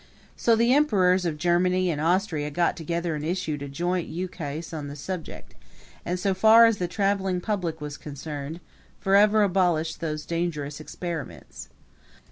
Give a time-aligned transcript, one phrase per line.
[0.35, 4.87] So the emperors of Germany and Austria got together and issued a joint ukase on
[4.87, 5.53] the subject
[6.03, 8.61] and, so far as the traveling public was concerned,
[8.99, 11.69] forever abolished those dangerous experiments.